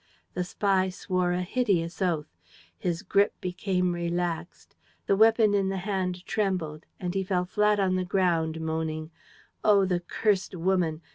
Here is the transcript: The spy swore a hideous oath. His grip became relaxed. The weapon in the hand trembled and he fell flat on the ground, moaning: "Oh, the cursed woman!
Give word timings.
The 0.33 0.43
spy 0.43 0.89
swore 0.89 1.31
a 1.31 1.43
hideous 1.43 2.01
oath. 2.01 2.35
His 2.75 3.03
grip 3.03 3.39
became 3.39 3.93
relaxed. 3.93 4.75
The 5.05 5.15
weapon 5.15 5.53
in 5.53 5.69
the 5.69 5.77
hand 5.85 6.25
trembled 6.25 6.87
and 6.99 7.13
he 7.13 7.23
fell 7.23 7.45
flat 7.45 7.79
on 7.79 7.97
the 7.97 8.03
ground, 8.03 8.59
moaning: 8.61 9.11
"Oh, 9.63 9.85
the 9.85 9.99
cursed 9.99 10.55
woman! 10.55 11.03